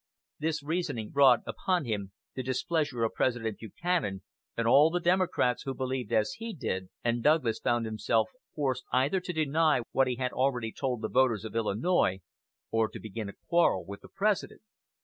[0.39, 4.23] This reasoning brought upon him the displeasure of President Buchanan
[4.57, 9.19] and all the Democrats who believed as he did, and Douglas found himself forced either
[9.19, 12.21] to deny what he had already told the voters of Illinois,
[12.71, 14.61] or to begin a quarrel with the President.